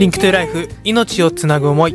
[0.00, 1.94] リンクトゥライフ命をつなぐ思い。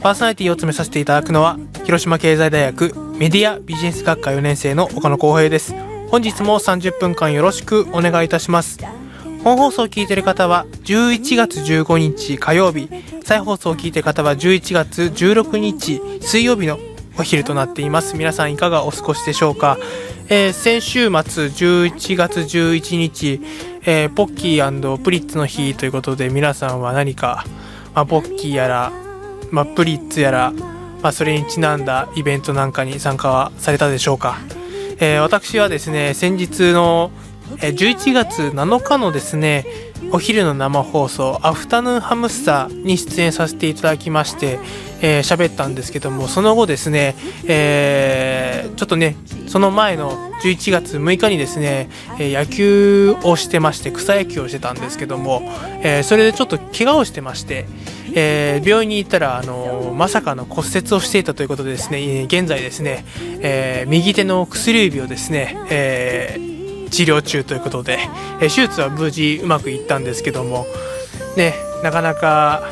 [0.00, 5.74] パーソナリティを務めさせていただくのは広島経済大学メディアビジネス学科4年生の岡野光平です。
[6.10, 8.78] 本日も30分間よろしくお願いいたします。
[9.42, 12.90] 本放送を聞いている方は11月15日火曜日。
[13.24, 16.78] 再放送を聞いている方は11月16日水曜日の
[17.18, 18.18] お昼となっています。
[18.18, 19.78] 皆さんいかがお過ごしでしょうか、
[20.28, 23.40] えー先週末11月11日、
[23.88, 27.44] えーポッキープリッツの日ということで皆さんは何か、
[27.94, 28.92] まあ、ポッキーやら、
[29.52, 30.50] まあ、プリッツやら、
[31.02, 34.38] まあ、それにちなんだイベントなんかに参加はされたでしょうか、
[34.98, 37.12] えー私はですね先日の
[37.58, 39.64] 11月7日のですね
[40.10, 44.58] お昼の生放送アフタヌーンハムスターに出演させていただきまして
[45.00, 47.14] えー喋ったんですけどもその後ですね、
[47.46, 49.16] えーちょっとね
[49.46, 55.40] その前の11月6日にですね、え野球をしてまして草野球をしてたんですけども、
[55.82, 57.64] えそれでちょっと怪我をしてまして、
[58.14, 63.06] えー病院に行ったら、あのまさかの骨折をしていたということでですね現在ですね、
[63.40, 67.98] えー右手の薬指をですね、えー治療中ということで、
[68.40, 70.66] え手術は無事うまくいったんですけども
[71.36, 72.62] ねなかなか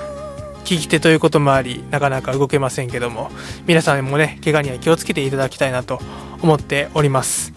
[0.71, 3.31] 利き手ということもありなかなか動けませんけども
[3.67, 6.01] 皆さんもね怪我には気をつけていただきたいなと
[6.43, 7.53] 思っております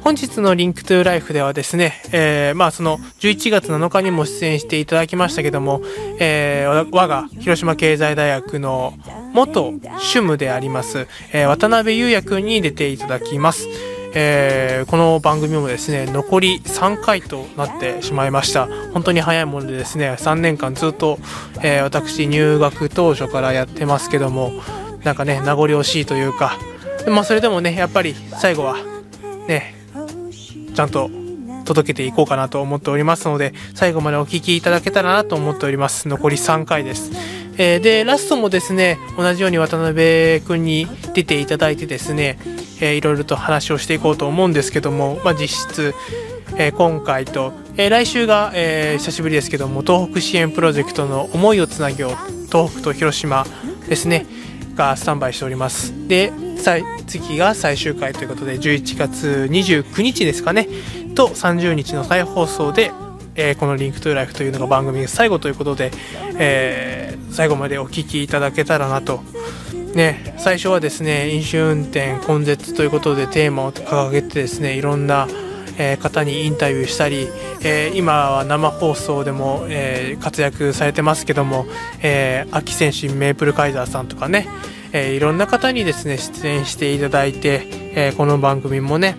[0.00, 5.82] 本日のリンクトゥーライフではですね、えーまあその11月7日にも出演していただきましたけども、
[6.18, 8.94] えー我が広島経済大学の
[9.34, 13.97] 元主務であります、えー渡辺裕也くんに出ていただきます。
[14.14, 18.66] えーこの番組もですね残り3回となってしまいました。
[18.92, 21.18] 本当に早いものでですね3年間ずっと、
[21.62, 24.52] えー私入学当初からやってますけども
[25.04, 26.58] なんかね名残惜しいというか。
[27.06, 28.76] まあそれでもねやっぱり最後は
[29.46, 29.74] ね
[30.74, 31.10] ちゃんと
[31.64, 36.08] 届けていこうかなと思っておりますので最後までお聞きいただけたらなと思っております。
[36.08, 37.10] 残り3回です、
[37.58, 42.38] えーでラストもですね同じように渡辺くんに出ていただいてですね、
[42.80, 45.94] えーいろいろと話をしていこうと思うんですけども、まあ、実質、
[46.56, 52.12] えー今回と、えー来週が、えー久しぶりですけども東北支援プロジェクトの思いをつなげよう
[52.46, 53.44] 東北と広島
[53.88, 54.24] ですね
[54.76, 55.92] がスタンバイしております。
[56.08, 56.32] で
[57.06, 60.68] 次が最終回ということで11月29日ですかね
[61.14, 62.92] と30日の再放送で、
[63.38, 65.90] えーこの「リンクトゥライフというのが番組最後ということで、
[66.36, 69.22] えー最後までお聞きいただけたらなと。
[69.94, 75.26] ね、最初はですね飲酒運転根絶ということでテーマを掲げてですねいろんな、
[75.78, 77.28] えー方にインタビューしたり、
[77.62, 81.66] えー今は生放送でも、えー活躍されてますけども、
[82.02, 84.48] えー秋選手メープルカイザーさんとかね、
[84.92, 89.16] えーいろんな方にですね出演していただいて、えーこの番組もね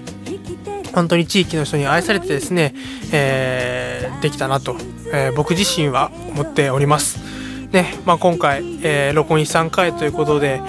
[0.94, 2.74] 本当に地域の人に愛されてですね、
[3.12, 3.79] えー
[4.22, 4.76] できたなと、
[5.14, 7.20] えー僕自身は思っております。
[7.72, 10.62] ねまあ、今回、えー録音3回ということで、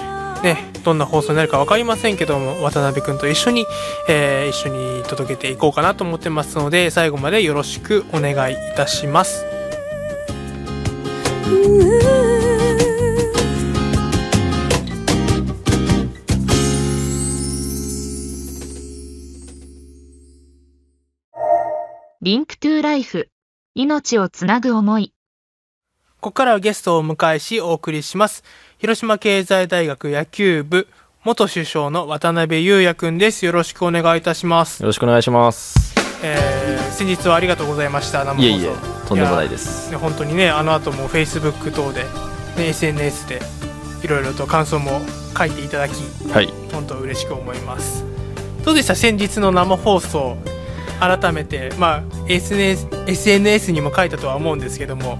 [0.42, 3.66] ね、どんな放送になるか分かりませんけども渡辺君と一緒に、
[4.08, 4.68] えー一緒
[4.98, 9.44] に届けていこうかなと思ってますので最後までよろしくお願いいたします。
[22.22, 23.30] リンクトゥライフ
[23.74, 25.12] 命をつなぐ思い
[26.20, 28.42] ここからはゲストをお迎えしお送りします。
[28.78, 30.86] 広島経済大学野球部
[31.24, 33.46] 元首相の渡辺裕也君です。
[33.46, 34.82] よろしくお願いいたします。
[34.82, 35.94] よろしくお願いします。
[36.22, 38.24] えー先日はありがとうございました。
[38.24, 38.68] 生放送いえいえ、
[39.08, 39.90] とんでもないです。
[39.90, 42.02] ね本当にねあの後も Facebook 等で、
[42.58, 43.40] ね、SNS で
[44.02, 45.00] いろいろと感想も
[45.38, 45.92] 書いていただき
[46.30, 46.52] はい。
[46.72, 48.04] 本当嬉しく思います
[48.64, 48.94] どうでした？
[48.96, 50.36] 先日の生放送
[51.00, 55.18] 改めてまあ SNS, SNS にも書いたとは思うんですけども。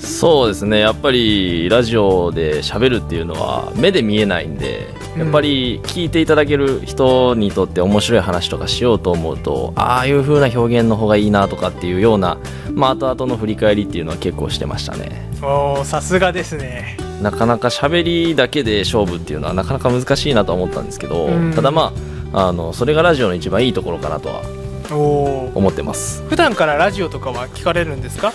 [0.00, 5.20] そうですね、やっぱりラジオで喋るっていうのは目で見えないんで、うん。
[5.20, 12.38] やっぱり聞いていただける人にとって面白い話とかしようと思うと、ああいう風な表現の方がいいなとかっていうような、
[12.72, 15.28] まあ後々の振り返りっていうのは結構してましたね。
[15.42, 16.96] おーさすがですね。
[17.20, 21.52] なかなか喋りだけで勝負っていうのはなかなか難しいなとは思ったんですけど、うん。
[21.54, 21.92] ただま
[22.32, 24.40] あ、あの、それがラジオの一番いいところかなとは
[24.94, 26.22] 思ってます。
[26.28, 28.32] 普段からラジオとかは聞かれるんですか？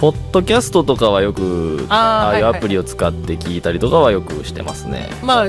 [0.00, 5.08] ポッドキャストとかはよくああいうアプリを使って聞いたりとかはよくしてますね。
[5.22, 5.46] まあ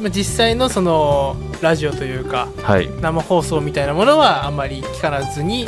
[0.00, 2.88] まあ実際のそのラジオというかはい。
[3.00, 5.66] 生放送みたいなものはあんまり聞かずに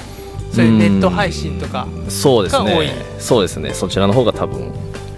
[0.52, 2.92] そういうネット配信とかそうですね。
[3.18, 3.74] そうですね。
[3.74, 4.72] そちらの方が多分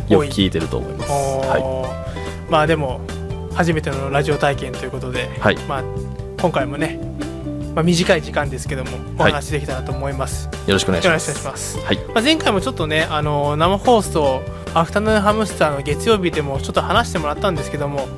[0.09, 1.11] よく聞いてると思います。
[1.11, 3.01] おはーまあでも
[3.55, 5.57] 初めてのラジオ体験ということで、はい。
[5.69, 5.83] まあ、
[6.41, 6.99] 今回もね、
[7.75, 9.33] まあ、短い時間ですけどもおはい。
[9.33, 11.97] 話できたらと思います、いよろしくお願いしよろしくおます願いします、はい。
[12.09, 14.43] まあ、前回もちょっとねあの生放送
[14.75, 18.09] アフタヌーンハムスターの月曜日でもちょっと話してもらったんですけども、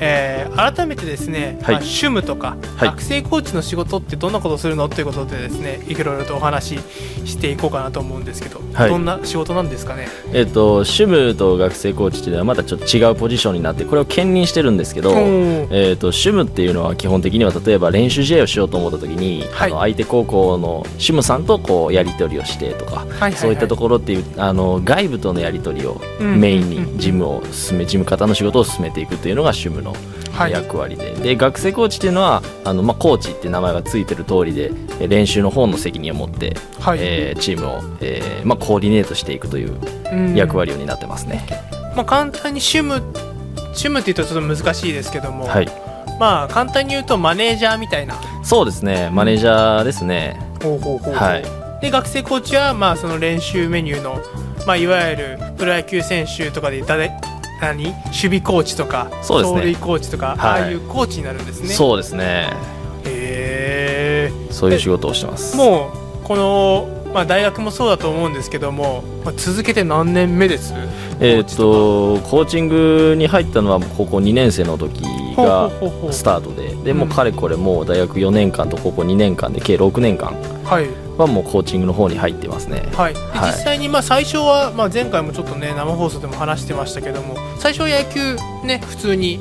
[0.00, 1.74] えー改めてですね、はい。
[1.74, 2.88] まあ趣務とか、はい。
[2.88, 8.90] 学生コーチの仕事ってどんなことをするのということでですねいろいろとお話ししていこうかなと思うんですけど、はい。
[8.90, 10.08] どんな仕事なんですかね？
[10.32, 19.70] えっと主務と学生コーチっていうのはまたちょっと違うポジションになってこれを兼任してるんですけど、うんえっと主務っていうのは基本的には例えば練習試合をしようと思った時に、はい。
[19.70, 23.32] あの相手高校の主務さんとこうやり取りをしてとか、はいはいはい。
[23.34, 29.94] そういったところっていうあの外部とのやり取りをうんメインに事務を進め事務方の仕事を進めていくというのが主務の
[30.32, 30.52] はい。
[30.52, 36.98] 役割で,、で学生コーチっていうのはあの、まあ、コーチって名前がついてる通りでえ練習の方の責任を持って、はい。
[37.00, 39.78] えーチームを、えーまあ、コーディネートしていくという
[40.12, 40.34] うん。
[40.34, 41.46] 役割を担ってますね。
[41.94, 42.94] まあ、簡単に趣務
[43.76, 45.68] 趣務って言うとちょっと難しいですけども、はい、
[46.18, 48.16] まあ簡単に言うとマネージャーみたいな。
[48.42, 49.10] そうですね。
[49.12, 50.38] マネージャーですね。
[50.62, 51.44] ほうほうほうはい。
[51.80, 54.20] で学生コーチはまあその練習メニューの、
[54.66, 57.12] まあ、いわゆるプロ野球選手とかで誰
[57.60, 57.84] 何？
[57.84, 59.60] 守備コーチとかそうですね。
[59.60, 60.62] 走塁コーチとか、はい。
[60.62, 61.68] ああいうコーチになるんですね。
[61.68, 62.48] そうですね。
[63.04, 64.32] へえ。
[64.50, 65.56] そういう仕事をしてます。
[65.56, 65.92] も
[66.22, 70.74] うこの、まあ、大学もそうだと思うんですけども、まあ、続けて何年目です？
[71.18, 75.00] えーっとコーチングに入ったのは高校2年生の時
[75.36, 75.70] が
[76.10, 76.74] スタートで。
[76.84, 80.34] でもかれこれもう大学4年間と高校2年間で計6年間。
[80.64, 82.82] はいはもうコーチングの方に入ってますね。
[82.94, 88.36] はい、ではい実際にまあ最初は、まあ、前回もちょっとね生放送でも話してましたけども最初は野球
[88.66, 89.38] ね普通に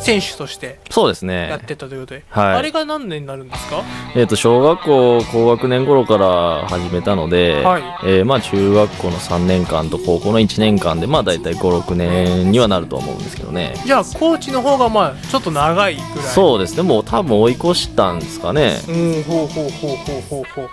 [0.00, 1.64] 選手としてそうですやっね。
[1.66, 3.82] てたということで、はいあれが何年になるんですか？
[4.14, 13.74] えーっと小学校高学年頃から始めたので、はいえーまあ中学校の3年間と高校の1年間でまあ大体56年にはなると思うんですけどね。
[13.84, 18.78] じゃあコーチの方がまあちょっと長いぐらいそうですねもう多分追い越したんですかね。
[18.88, 20.70] うんほうほうほうほうほうほう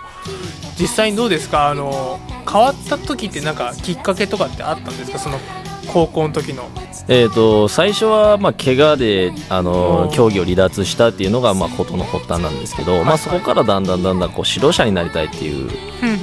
[0.80, 1.70] 実際にどうですか？
[1.70, 2.20] あの
[2.52, 5.20] 変わった時ってなんかきっかけとかってあったんですか？
[5.20, 5.40] その
[5.88, 6.70] 高校の時の。
[7.08, 15.70] えー、と最初はまあ怪我であのうん競技を離脱したっていうのがまあ事の発端なんですけど、まあ、そこからだんだんだんだんこう指導者になりたいっていう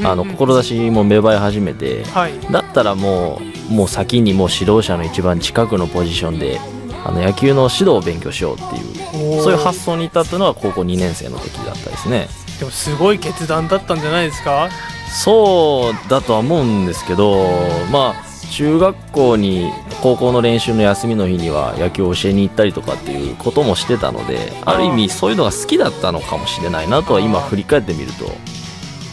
[0.05, 2.33] あの志も芽生え始めてはい。
[2.51, 3.41] だったらも
[3.71, 6.59] うもう先にもう指導者の一番近くのポジションで
[7.05, 12.27] あの野球の指導を勉強しようっていうそういう発想に至ったのは高校2年生の時だったですね
[12.63, 14.71] でもすごい決断だったんじゃないですか？
[15.11, 17.45] そうだとは思うんですけど
[17.91, 19.69] まあ中学校に
[20.01, 28.31] 高校の練習の休みの日には野球を教えに行ったりとかっていうこともしてたのである意味そういうのが好きだったのかもしれないなとは今振り返ってみると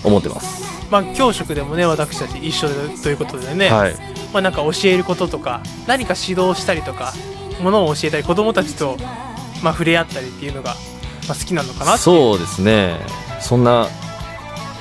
[0.07, 3.95] 思ってます、まあ教職でもね私たち一緒でということでね、はい。
[4.31, 7.13] まあなんか教えることとか何か指導したりとか
[7.62, 8.95] ものを教えたり子供たちと
[9.63, 10.75] まあ触れ合ったりっていうのが、
[11.28, 13.00] まあ、好きなのかなそうですね
[13.42, 13.88] そんな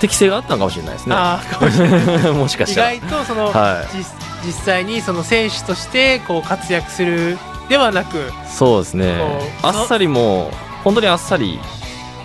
[0.01, 1.15] 適性があったのかもしれないですね。
[1.17, 2.31] あーかもしれない。
[2.31, 2.95] 意 もしかしたら。
[2.95, 3.97] 外とその、はい。
[3.97, 4.05] 実
[4.47, 7.37] 実際にその選手としてこう活躍する
[7.69, 9.17] ではなくそうですね。
[9.63, 10.51] あっさりもう
[10.85, 11.59] 本当にあっさり。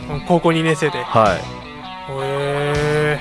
[0.10, 1.00] うん高校2年生で。
[1.00, 1.42] へはい。
[2.22, 3.20] え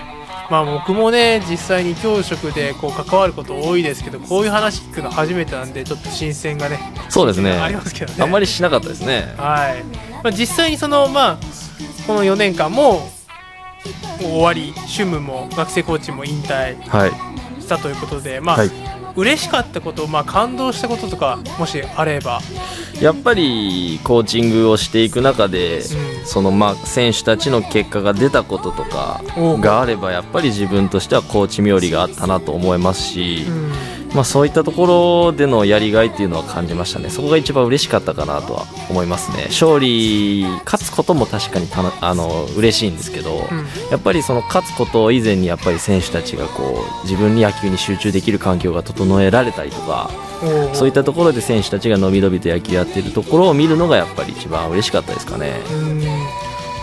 [0.51, 6.79] まあ僕もね実際に教職でこう関わること多いですけどこういう話聞くの初めてなんでちょっと新鮮がね
[7.09, 7.53] そうですね。
[7.53, 8.23] ありますけどね。
[8.23, 9.35] あんまりしなかったですね。
[9.39, 9.83] はい、
[10.23, 11.62] まあ、実際にそのまあ
[12.07, 13.09] この4年間もも
[14.21, 17.11] う終わり主務も学生コーチも引退はい。
[17.61, 18.71] したということでまあ、はい。
[19.15, 22.41] 嬉しかったこと、まあ、感動したこととかもしあれば、
[22.99, 26.27] やっぱりコーチングをしていく中で、うん。
[26.27, 33.73] そのまあ選手たちの結果が出たこととかがあればやっぱり自分としてはコーチ冥利があったなと思いますし、うん
[34.15, 34.87] まあ、そういったとこ
[35.31, 37.09] ろでのやりがいっていうのは感じましたね。
[37.09, 39.45] そこが一番嬉しかったかなとは思いますね。
[39.49, 43.67] 勝利勝つことも確かにたなあの嬉しいんですけど、うん。
[43.91, 50.11] やっぱりその勝つこと以前にやっぱり選手たちがこう自分に野球に集中できる環境が整えられたりとか
[50.75, 55.61] そういったところで選手たちが伸び伸びと野球やってるところを見るのがやっぱり一番嬉しかったですかね。
[55.73, 56.03] うん。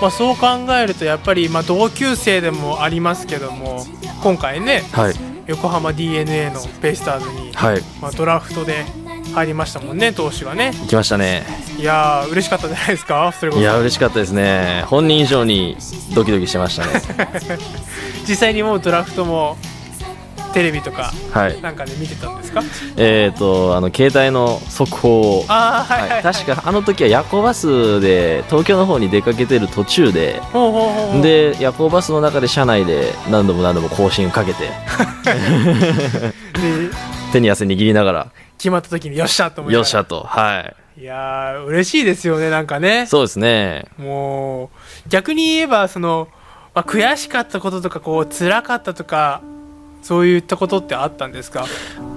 [0.01, 0.47] まあ、そう考
[0.81, 3.85] えるとやっぱりまあ同級生でもありますけども
[4.23, 5.13] 今回ねはい、
[5.49, 8.85] 横浜 d n a のベイスターズに、はい、まあ、ドラフトで
[9.33, 11.43] 入りましたもんね投手がね行きましたね。
[11.79, 13.31] いやー嬉しかったんじゃないですか？
[13.31, 14.83] それいや嬉しかったですね。
[14.87, 15.75] 本人以上に
[16.13, 17.01] ドキドキしてましたね。
[18.29, 19.57] 実際にもうドラフトも
[20.49, 21.61] テレビとかはい。
[21.61, 22.61] なんかで見てたんですか？
[22.97, 25.45] えっ、とあの携帯の速報を。
[25.47, 30.41] ああはいはい、はい、確かあの時は夜行バスで東京の方に出かけてる途中で。
[31.21, 34.69] で夜行バスの中で車内で何度も何度も更新をかけて。
[36.53, 36.89] で
[37.31, 38.27] 手に汗握りながら。
[38.57, 40.21] 決まった時によっしゃと思いよっしゃと。
[40.27, 40.65] は
[40.97, 43.05] いやー嬉しいですよねなんかね。
[43.05, 43.85] そうですね。
[43.97, 44.69] もう
[45.07, 46.27] 逆に言えばその、
[46.75, 49.41] まあ、悔しかったこととかこう辛かったとか
[50.01, 51.65] そういったことってあったんですか？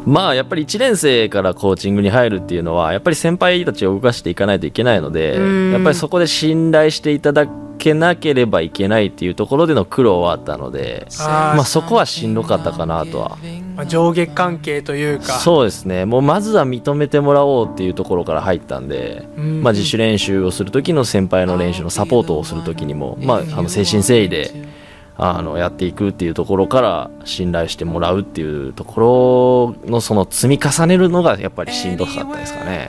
[0.07, 5.73] まあやっぱり1年生からコーチングに入るっていうのはやっぱり先輩たちを動かしていかないといけないのでうん。
[5.73, 7.47] やっぱりそこで信頼していただ
[7.79, 13.39] けなければいけないっていうところでの苦労はあったのでまあそこはしんどかったかなとは。
[13.75, 15.39] まあ上下関係というか。
[15.41, 16.05] そうですね。
[16.05, 19.63] もうまずは認めてもらおうっていうところから入ったんで、うん。
[19.63, 24.53] まあ、自主練習をする時の先輩の練習のサポートをする時にも、まあ、あの誠心誠意で
[25.17, 32.89] あのやっていくっていうところから信頼してもらうっていうところのその積み重ねるのがやっぱりしんどかったですかね。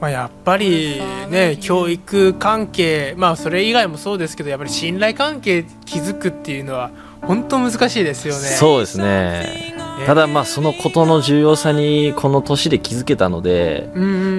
[0.00, 0.98] まあ、やっぱり
[1.28, 8.40] ね教育関係まあそれ以外もそうですけどやっぱり信頼関係築くっていうのは本当難しいですよね。
[8.40, 9.74] そうですね。
[10.06, 13.90] ただまあそのことの重要さにこの年で気づけたので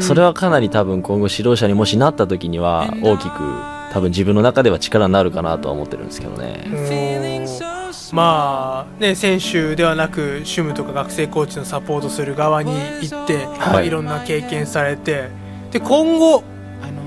[0.02, 6.66] それはかなり多分今後指導者にもしなった時には大きく多分自分の中では力になるかなとは思ってるんですけどね。
[8.14, 15.30] まあね選手ではなく主務とか学生コーチのサポートする側に行って、まあ、いろんな経験されて
[15.72, 16.44] で今後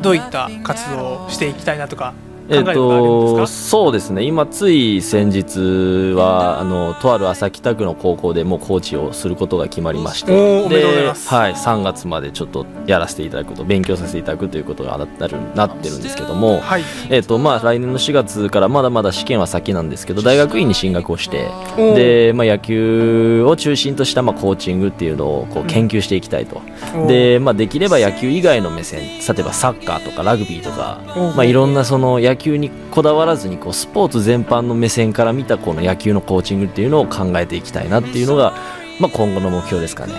[0.03, 4.23] どういった活動をしていきたいなとか考ええっと、そうですね。
[4.23, 16.83] 今つい先日はあのとある朝北区の高校でもうコーチをすることが決まりましてではい、3月までちょっとやらせていただくこと勉強させていただくということがなるなってるんですけども、はい。
[17.11, 26.61] えっとまあ、来年の4月からまだまだ試験は先なんですけど大学院に進学をしてで、まあ、野球を中心としたまあコーチングっていうのをこう研究していきたいと、
[27.07, 31.01] で、まあ、できれば野球以外の目線例えばサッカーとかラグビーとか、
[31.37, 38.55] まあ、いろんなその野球にこだわらずにこうスポーツ全般の目線から見たこの野球のコーチングっていうのを考えていきたいなっていうのが、
[39.01, 40.15] まあ、今後の目標ですかね。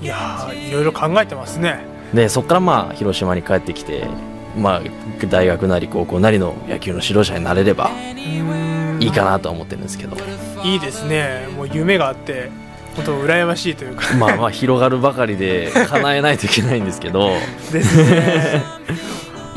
[0.00, 1.80] いやーいろいろ考えてますね。
[2.14, 4.06] でそこからまあ広島に帰ってきて、
[4.56, 4.82] まあ、
[5.26, 7.90] 大学なり高校なりの野球の指導者になれれば
[9.00, 10.16] いいかなとは思ってるんですけど。
[10.64, 11.48] いいですね。
[11.56, 12.50] もう夢があって
[12.96, 14.16] 本当羨ましいというか。
[14.16, 17.30] まあまあ広がるばかりで叶えないといけないんですけど。
[17.72, 18.62] ですね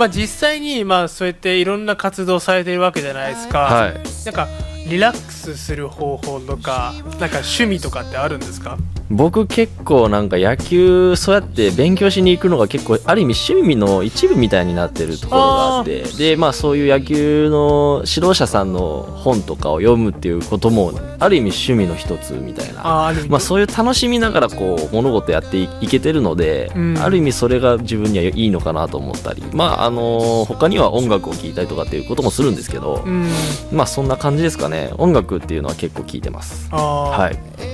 [0.01, 3.93] まあ実際にまあそうやっていろんな活動されてるわけじゃないですか、はい。
[4.25, 4.47] なんか
[4.87, 8.79] リラックスする方法とかなんか趣味とかってあるんですか？
[9.11, 22.81] 僕結構なんか野球そうやって勉強しに行くのが結構ある意味趣味の一部みたいになってるところがあってでまあそういう野球の指導者さんの本とかを読むっていうこともある意味趣味の一つみたいな。
[23.29, 26.97] まあ、そういう楽しみながらこう物事やっていいけてるので、うん。
[26.97, 33.29] ある意味それが自分にはいいのかなと思ったり、まああの他には音楽を聴いたりとかっていうこともするんですけど、うん。
[33.71, 34.91] まあそんな感じですかね。
[34.97, 36.69] 音楽っていうのは結構聴いてます。
[36.71, 37.70] はい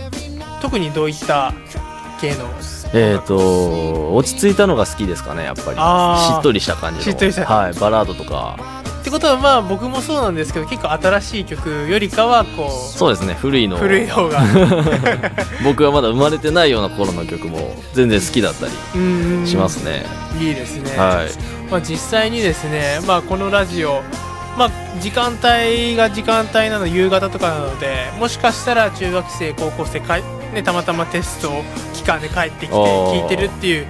[0.62, 1.54] 特にどういった
[2.20, 2.50] 系の？
[2.94, 5.78] えー、と落ち着いたのが好きですかねやっぱり。
[5.78, 7.04] しっとりした感じの。
[7.04, 8.58] しっとりしたはい、バラードとか。
[9.02, 14.42] ってことはまあ僕もそうなんですけど結構新しい曲よりかはこそうですね古いうの古い方が。
[15.64, 18.98] 僕がまだ生まれてないような頃の曲も全然好きだったりう
[19.44, 20.06] んしますね、
[20.40, 21.72] いいですね、はい。
[21.72, 24.02] まあ、実際にですね、まあ、このラジオ、
[24.58, 30.24] まあ、時間帯が時間帯なの夕方とかなのでもしかしたら中学生高校生かい、
[30.54, 31.52] ね、たまたまテスト
[31.94, 33.88] 期間で帰ってきて聞いてるっていう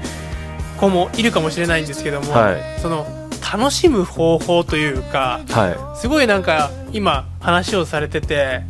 [0.80, 2.80] 子もいるかもしれないんですけども、はい。
[2.82, 3.06] その
[3.52, 8.62] 楽しむ方法というかはすごいなんか今話をされてて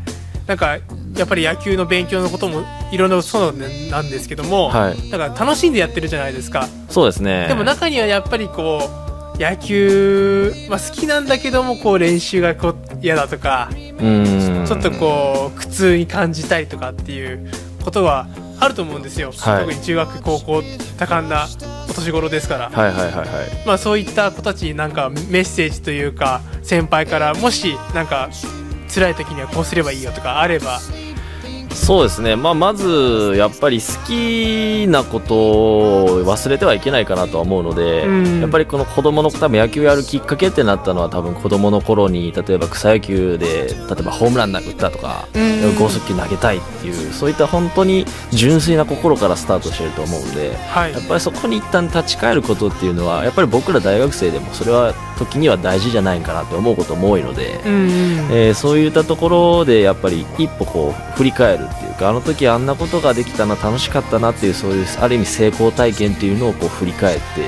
[0.45, 0.77] なんか
[1.15, 3.53] やっぱり野球の勉強のこともいろいろそう
[3.89, 5.09] なんですけども、いはい。
[5.09, 6.67] なんか楽しんでやってるじゃないですか。
[6.89, 7.47] そうですね。
[7.47, 8.81] でも中にはやっぱりこ
[9.35, 14.65] う野球、まあ、好きなんだけどもこう練習がこう嫌だとかうん。
[14.67, 17.49] ちょっとこう苦痛に感じたりとかっていう
[17.87, 18.27] ことは
[18.59, 19.61] あると思うんですよ、はい。
[19.61, 20.61] 特に中学高校
[20.97, 21.47] 多感な
[21.89, 23.27] お年頃ですから、はいはいはいはい。
[23.65, 28.29] まあ、そういった子たちになんかメッセージというか先輩からもしなんか
[28.93, 30.79] 辛い時にはこうすればいいよとかあれば
[31.77, 38.41] そうですね、まあ、まずやっぱり好きなことを忘れてはいけないかなとは思うので、うん。
[38.41, 45.75] やっぱりこの子供の多分野球やるきっかけってなったのは多分子供の頃に例えば草野球で例えばホームラン打ったとか、うん。
[45.75, 50.55] 剛速球投げたいっていうそういった本当に純粋な心からスタートしてると思うんで。
[50.55, 50.91] はい。
[50.91, 57.89] やっぱりそこに一旦立ち返ることっていうのはやっぱり僕ら大学生でもそれは時には大事じゃないかなって思うことも多いので、うんうん。
[58.31, 67.41] えーそういったところでやっぱり一歩こう振り返るっていうかあの時あんなことができたな楽しかったなっていうそういうある意味成功体験っていうのをこう振り返って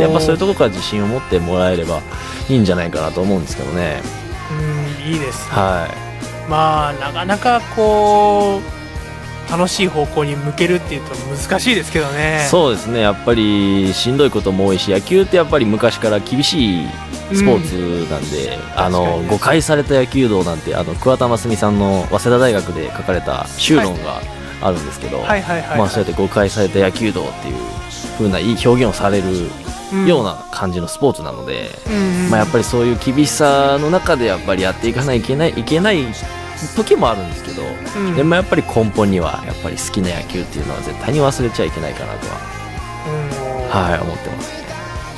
[0.00, 2.00] やっぱそういうところから自信を持ってもらえれば
[2.48, 4.02] いいんじゃないかなと思うんですけどね。
[4.50, 5.54] うんいいですね。
[5.54, 5.88] は
[6.48, 8.83] まあなかなかこう
[9.50, 12.44] 楽しい方向に向けるっていうと難しいですけどね。
[12.46, 13.00] いそうですね。
[13.00, 16.88] やっぱりしんどいことも多いし野球ってやっぱり昔から厳しい
[17.32, 19.28] スポーツなんで、あの確かに。
[19.28, 24.20] 誤解された野球道なんてあの桑田真澄さんの早稲田大学で書かれた修論が
[24.60, 27.56] あるんですけど、まあ、そうやって誤解された野球道っていう
[28.18, 29.48] 風ないい表現をされる
[30.06, 36.04] ような感じのスポーツなので、うん、まあ、やっぱりそういう厳しさの中でやっぱりやっていかないといけないいけない
[36.76, 37.62] 時もあるんですけど、
[37.96, 42.34] うんでもやっぱり根本にはやっぱり好きな野球っていうのは絶対に忘れちゃいけないかなとは、
[43.08, 44.64] うんはい、思ってます。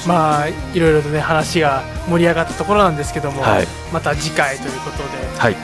[0.08, 5.04] まあいろいろとね話が盛り上がったところなんですけども、はいまた次回ということで
[5.38, 5.56] はい、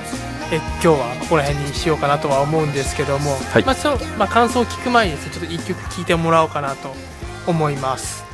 [0.50, 6.93] え今日はここら辺にしようかなとは思うんですけども、はいまあそうまあ、感想を聞く前にですねちょっと一曲聞いてもらおうかなと
[7.47, 8.33] 思います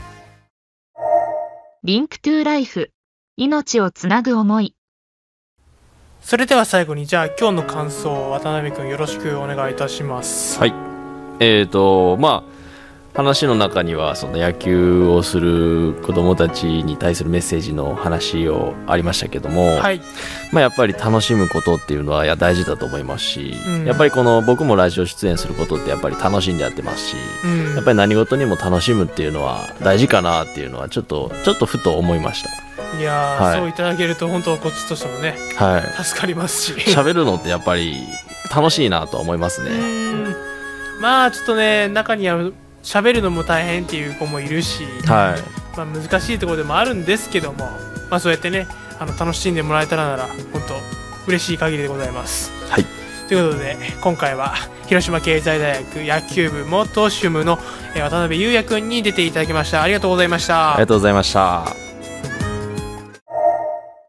[1.84, 2.90] リンクトゥライフ。
[3.36, 4.74] 命をつなぐ思い。
[6.20, 10.58] それでは最後にじゃあ今日の感想を渡辺君よろしくお願いいたします。
[10.58, 10.74] はい。
[11.40, 12.58] えーとまあ
[13.14, 20.00] 話の中にはその野球をする子どもたちに対するメッセージの話をありましたけども、はい。
[20.52, 23.84] まあ、やっぱり楽しむことっていうのはいや大事だと思いますし、うん。
[23.86, 27.74] やっぱりこの僕もラジオ出演することってやっぱり楽しんでやってますし、うん。
[27.74, 32.44] やっぱり何事にも楽しむっていうのは大事かなっていうのはちょっとちょっとふと思いまし
[32.96, 33.58] いやー、はい。
[33.58, 36.04] そういただけると本当こっちとしてもねたはい。
[36.04, 36.72] 助かりますし。
[36.72, 37.96] 喋るのってやっぱり
[38.54, 39.70] 楽しいなと思いますうね
[41.00, 42.50] まあちょっとね中には
[42.82, 45.76] 喋るのも大変っていう子もいるし、はい。
[45.76, 47.66] まあ、難しいところでもあるんですけども、
[48.10, 48.66] まあ、そうやってね
[48.98, 50.74] あの楽しんでもらえたらなら本当
[51.28, 52.50] 嬉しい限りでございます。
[52.70, 52.86] はい。
[53.28, 54.54] ということで今回は
[54.86, 57.58] 広島経済大学野球部元主務の
[57.94, 59.82] えー渡辺裕也君に出ていただきました。
[59.82, 60.72] ありがとうございました。
[60.72, 61.87] ありがとうございました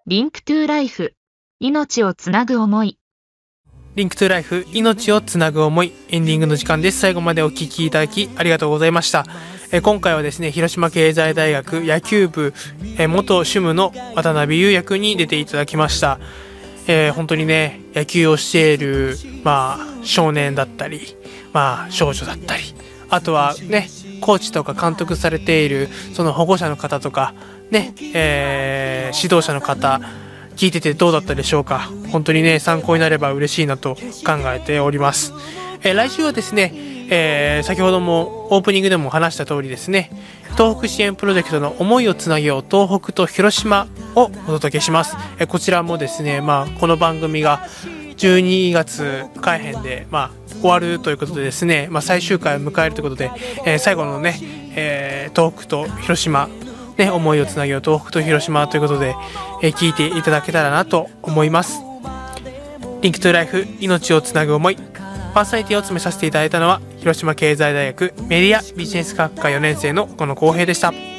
[0.09, 1.13] Link to Life。
[1.59, 2.97] 命をつなぐ思い。
[3.93, 9.27] Link to Life 命をつなぐ思いエンディングの時間です最後までお聞きいただきありがとうございました
[9.71, 12.55] え今回はですね広島経済大学野球部
[12.97, 16.19] え元主務の渡辺裕也に出ていただきました
[16.87, 21.15] えー本当にね野球をしているまあ少年だったり
[21.53, 22.63] まあ少女だったり
[23.11, 23.87] あとはね
[24.21, 27.35] コーチとか監督されているその保護者の方とか
[27.71, 29.99] ね、えー指導者の方
[30.55, 31.89] 聞いててどうだったでしょうか？
[32.11, 35.33] 本当にね参考になれば嬉しいなと考えております、
[35.81, 36.71] えー来週はですね、
[37.09, 40.11] えー先ほどもオープニングでも話した通りですね
[40.57, 47.65] 東北支援プロジェクトの思いをつなげよう東北と広島をお届けします、えーこちらもですねまあこの番組が
[48.17, 53.31] 12月改編で、まあ、終わるということでですね、まあ、最終回を迎えるということで、
[53.65, 54.37] え最後のね、
[54.75, 56.49] えー東北と広島
[56.99, 59.15] ね、思いをつなげよう東北と広島ということで、
[59.61, 61.81] えー聞いていただけたらなと思います。
[63.01, 64.75] リンクトゥライフ命をつなぐ思い
[65.33, 71.18] パーソナリティを務めさせていただいたのは広島経済大学メディアビジネス学科4年生のこの浩平でした。